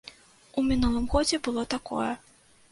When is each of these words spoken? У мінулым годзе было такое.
У 0.61 0.63
мінулым 0.69 1.05
годзе 1.13 1.41
было 1.51 1.69
такое. 1.77 2.11